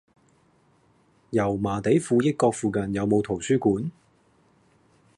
[1.29, 3.91] 油麻地富益閣附近有無圖書館？